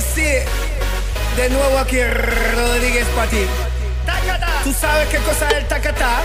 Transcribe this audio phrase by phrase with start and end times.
[0.00, 0.42] decir
[1.36, 3.44] de nuevo aquí Rodríguez para ti.
[4.64, 6.22] ¿Tú sabes qué cosa es el tacatá?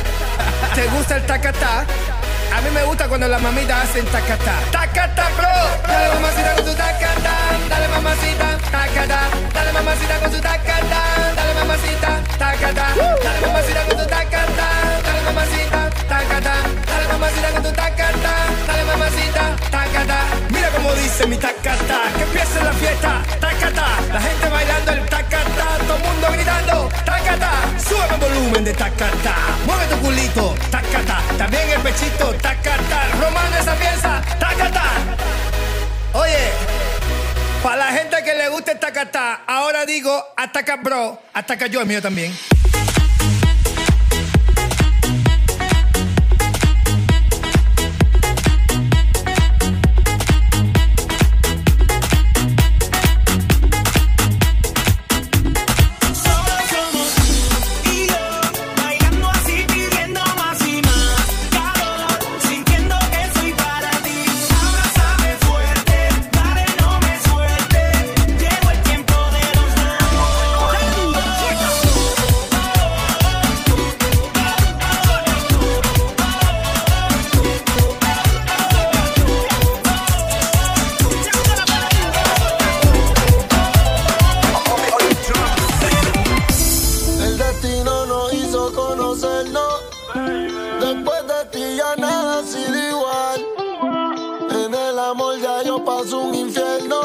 [0.73, 1.85] ¿Te gusta el tacatá?
[2.55, 4.53] A mí me gusta cuando las mamitas hacen tacatá.
[4.71, 5.47] Tacatá, bro.
[5.87, 7.35] Dale mamacita con su tacatá.
[7.69, 9.19] Dale mamacita, tacatá.
[9.53, 11.01] Dale mamacita con su tacatá.
[11.35, 12.87] Dale mamacita, tacatá.
[13.23, 14.67] Dale mamacita con su tacatá.
[15.03, 16.55] Dale mamacita, tacatá.
[16.87, 18.35] Dale mamacita con tu tacatá.
[18.67, 20.25] Dale mamacita, tacatá tacata.
[20.49, 22.01] Mira cómo dice mi tacata.
[22.15, 23.87] Que empiece la fiesta, tacata.
[24.13, 25.77] La gente bailando el tacata.
[25.87, 27.51] Todo mundo gritando, tacata.
[27.77, 29.35] Sube el volumen de tacata.
[29.65, 31.21] Mueve tu culito, tacata.
[31.37, 33.07] También el pechito, tacata.
[33.19, 34.83] Romano esa pieza, tacata.
[36.13, 36.51] Oye.
[37.63, 41.87] Para la gente que le gusta el tacata, ahora digo ataca bro, ataca yo, el
[41.87, 42.31] mío también.
[90.15, 93.45] Después de ti ya nada ha sido igual.
[94.49, 97.04] En el amor ya yo paso un infierno.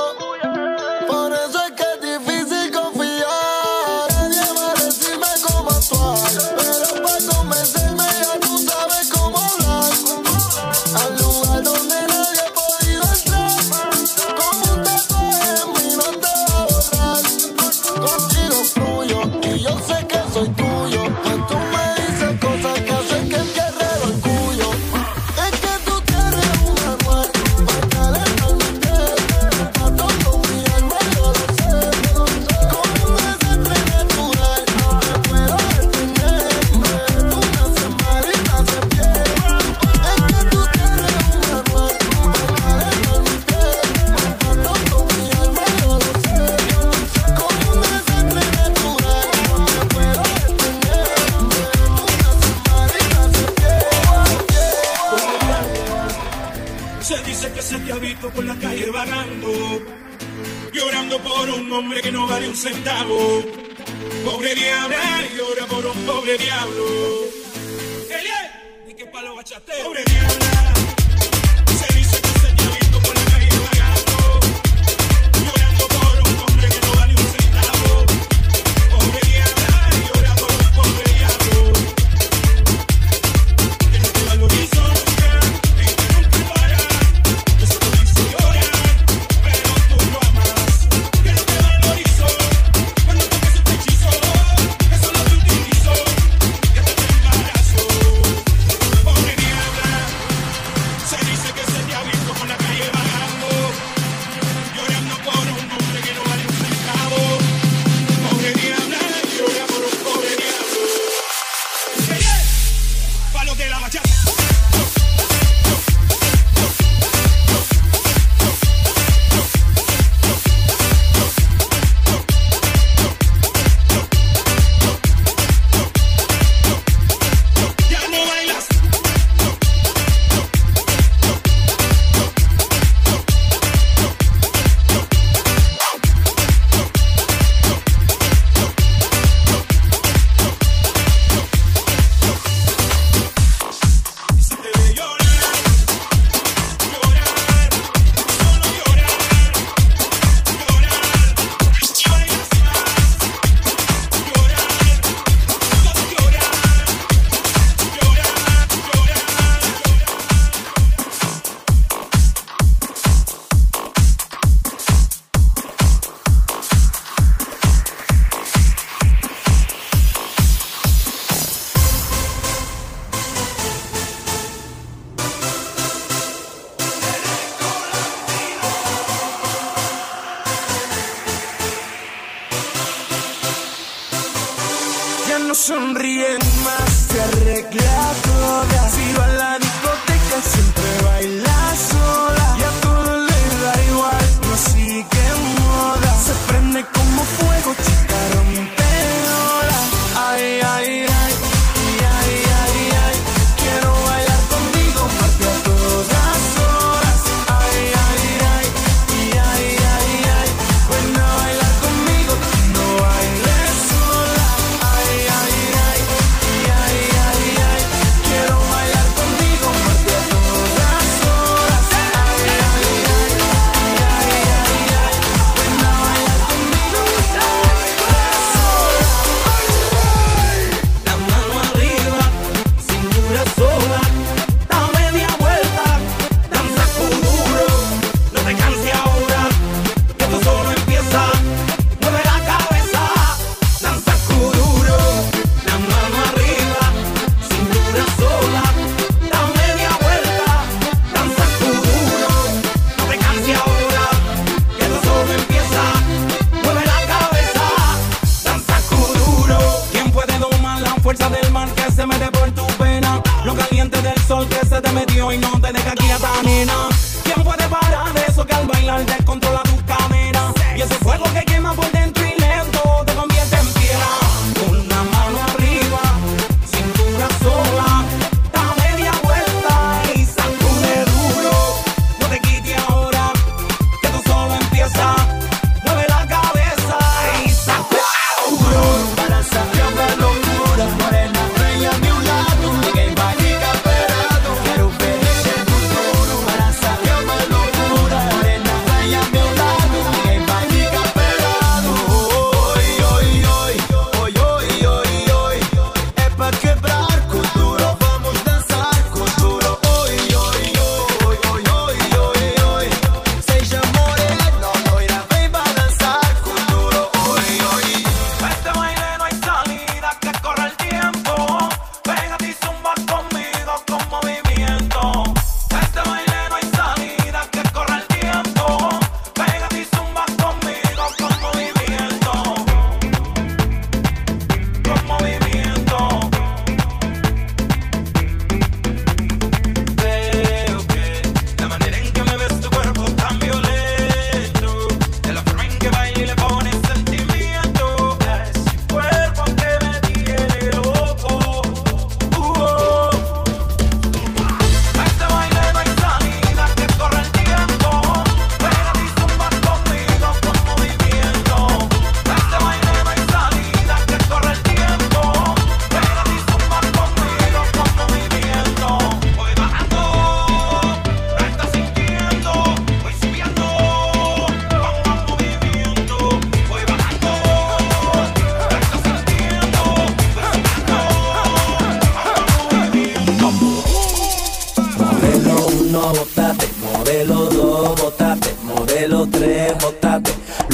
[62.60, 63.39] centavo.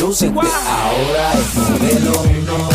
[0.07, 2.69] Ahora es modelo 1,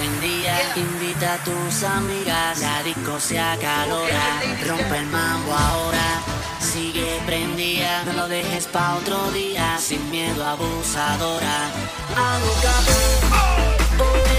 [0.00, 0.54] encendía.
[0.76, 4.40] Invita a tus amigas, la disco se acalora.
[4.66, 6.22] Rompe el mambo ahora,
[6.60, 8.04] sigue prendida.
[8.04, 11.70] No lo dejes pa' otro día, sin miedo abusadora.
[12.16, 12.92] Hago capo,
[13.32, 14.30] oh, oh,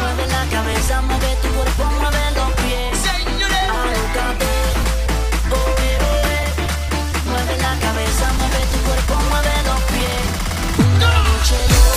[0.00, 2.98] Mueve la cabeza, mueve tu cuerpo, mueve los pies.
[3.70, 4.50] Hago capo,
[5.52, 5.68] oh,
[7.30, 10.24] Mueve la cabeza, mueve tu cuerpo, mueve los pies.
[10.78, 11.91] Una noche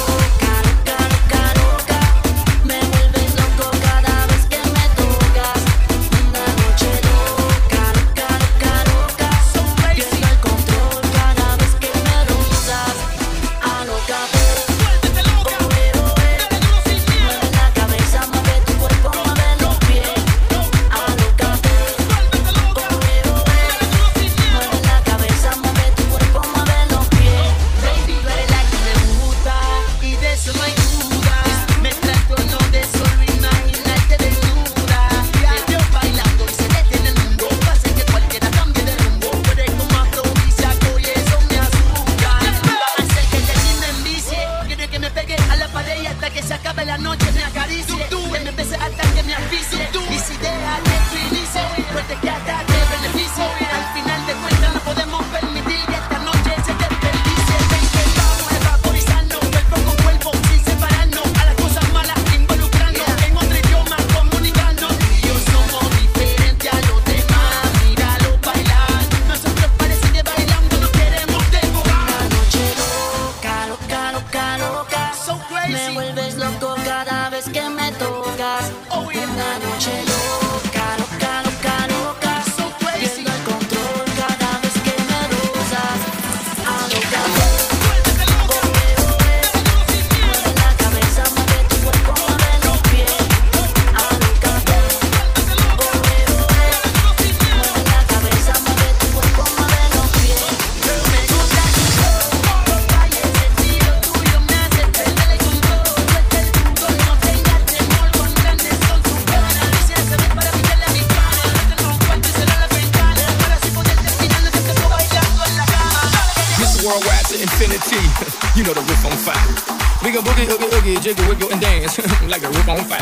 [121.27, 121.97] wiggle and dance
[122.29, 123.01] like a roof on fire.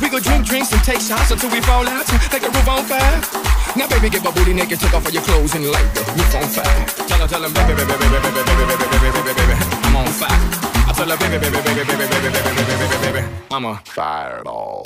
[0.00, 2.84] We go drink drinks and take shots until we fall out like a roof on
[2.84, 3.20] fire.
[3.76, 6.34] Now baby, get my booty naked, take off all your clothes and light the roof
[6.34, 6.86] on fire.
[7.06, 9.54] Tell her, tell her, baby, baby, baby, baby, baby, baby, baby, baby, baby, baby,
[9.86, 10.40] I'm on fire.
[10.88, 14.82] I tell her, baby, baby, baby, baby, baby, baby, baby, baby, baby, I'm a fireball.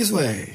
[0.00, 0.48] This way.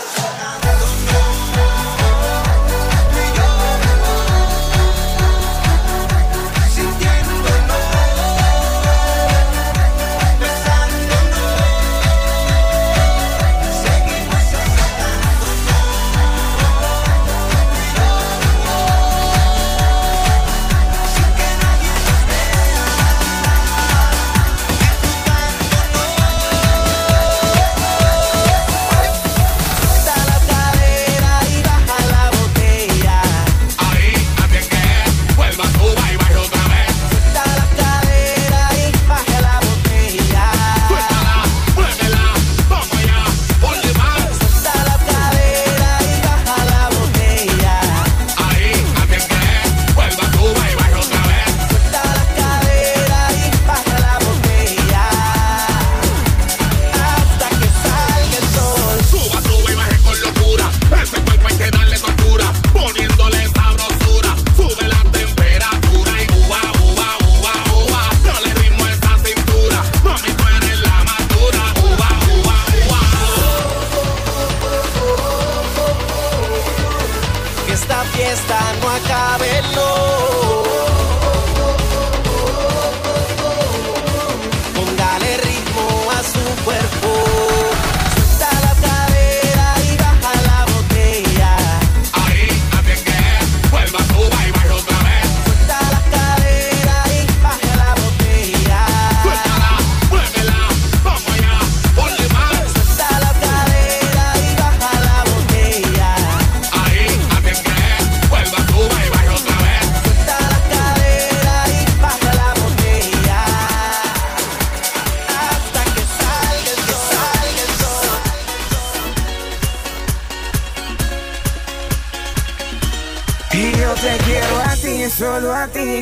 [0.00, 0.23] such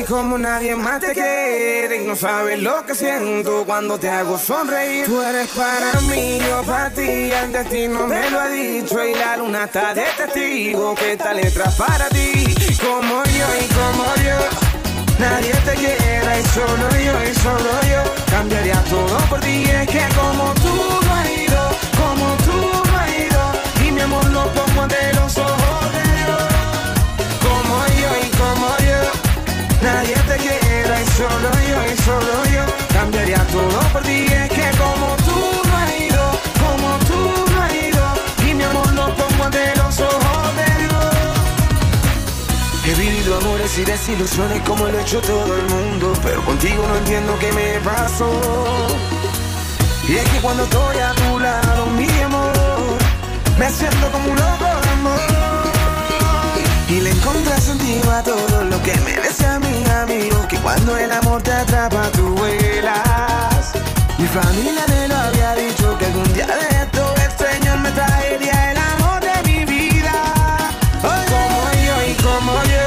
[0.07, 2.03] como nadie más te quiere.
[2.03, 5.05] Y no sabes lo que siento cuando te hago sonreír.
[5.05, 9.03] Tú eres para mí, yo para ti, el destino me lo ha dicho.
[9.03, 12.45] Y la luna está de testigo que esta letra para ti.
[12.81, 14.37] Como yo y como yo,
[15.19, 16.39] nadie te quiera.
[16.39, 19.63] Y solo yo y solo yo, cambiaría todo por ti.
[19.63, 21.02] Es que como tú
[33.53, 34.25] todo por ti.
[34.25, 35.37] Es que como tú
[35.67, 36.23] no has ido,
[36.63, 37.19] como tú
[37.51, 38.03] no has ido.
[38.47, 41.15] Y mi amor lo pongo ante los ojos de Dios.
[42.85, 46.13] He vivido amores y desilusiones como lo ha hecho todo el mundo.
[46.23, 48.29] Pero contigo no entiendo qué me pasó.
[50.07, 52.97] Y es que cuando estoy a tu lado, mi amor,
[53.57, 55.62] me siento como un loco de amor.
[56.93, 61.11] Y le encontré sentido a todo lo que me decía mi amigo Que cuando el
[61.11, 63.73] amor te atrapa tú vuelas.
[64.19, 68.71] Mi familia me lo había dicho Que algún día de esto el Señor me traería
[68.71, 70.13] el amor de mi vida.
[71.01, 72.85] Oye, Como yo y como yo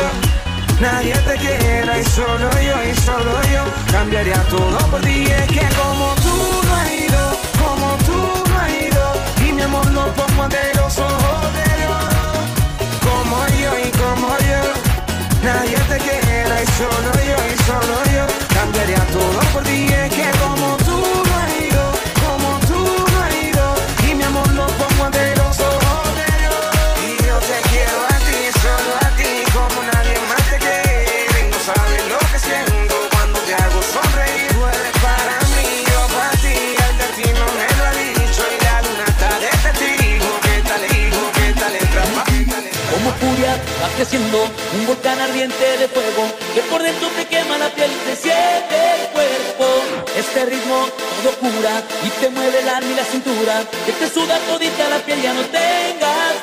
[0.80, 5.24] Nadie te quiera y solo yo y solo yo Cambiaría todo por ti.
[5.24, 7.22] Es que como tú no has ido
[7.58, 9.04] Como tú no has ido
[9.48, 12.15] Y mi amor lo pongo ante los ojos de Dios
[13.92, 14.62] como yo.
[15.42, 18.26] Nadie te quiera y solo yo y solo yo.
[18.54, 19.85] Cambiaría todo por ti.
[43.96, 44.44] Creciendo
[44.78, 49.08] un volcán ardiente de fuego que por dentro te quema la piel, te siente el
[49.12, 49.66] cuerpo.
[50.16, 50.88] Este ritmo
[51.22, 54.98] todo cura y te mueve el alma y la cintura, que te suda todita la
[54.98, 56.35] piel, ya no tengas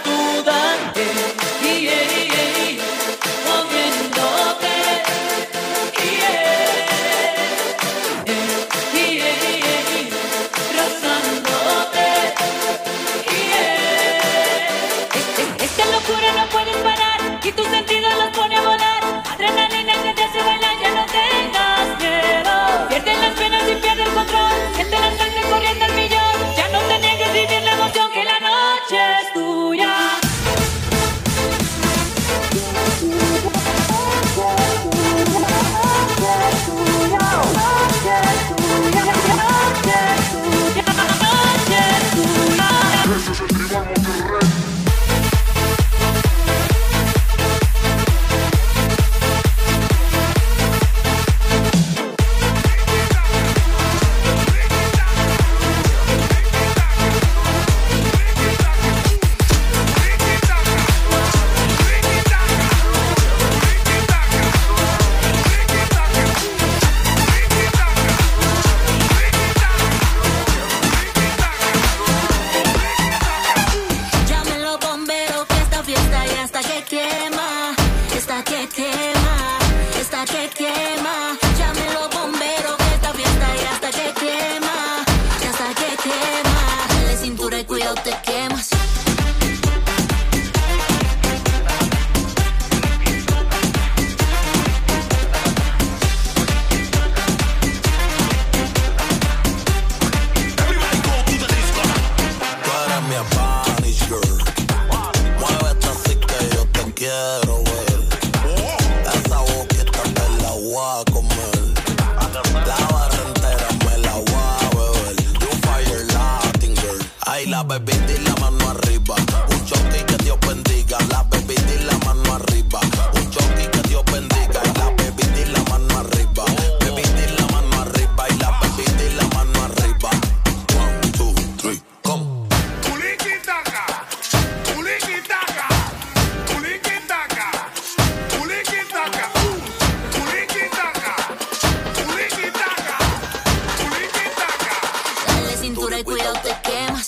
[145.64, 147.08] cintura y cuidado te quemas.